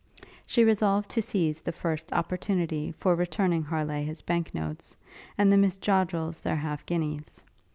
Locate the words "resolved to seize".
0.63-1.59